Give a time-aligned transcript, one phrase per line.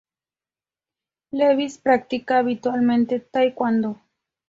[1.31, 3.99] Lewis practica habitualmente taekwondo.